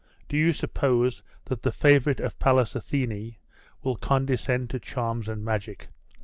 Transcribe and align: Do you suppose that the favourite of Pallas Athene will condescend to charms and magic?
Do 0.27 0.35
you 0.35 0.51
suppose 0.51 1.21
that 1.45 1.61
the 1.61 1.71
favourite 1.71 2.19
of 2.19 2.39
Pallas 2.39 2.73
Athene 2.75 3.35
will 3.83 3.97
condescend 3.97 4.71
to 4.71 4.79
charms 4.79 5.29
and 5.29 5.45
magic? 5.45 5.89